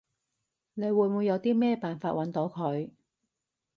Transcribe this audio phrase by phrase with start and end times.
[0.73, 2.89] 你會唔會有啲咩辦法搵到佢？